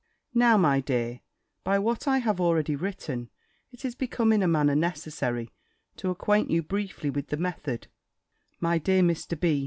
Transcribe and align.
Now, 0.33 0.57
my 0.57 0.79
dear, 0.79 1.21
by 1.63 1.77
what 1.77 2.07
I 2.07 2.17
have 2.17 2.41
already 2.41 2.75
written, 2.75 3.29
it 3.71 3.85
is 3.85 3.93
become 3.93 4.33
in 4.33 4.41
a 4.41 4.47
manner 4.47 4.73
necessary 4.73 5.51
to 5.97 6.09
acquaint 6.09 6.49
you 6.49 6.63
briefly 6.63 7.11
with 7.11 7.27
the 7.27 7.37
method 7.37 7.85
my 8.59 8.79
dear 8.79 9.03
Mr. 9.03 9.39
B. 9.39 9.59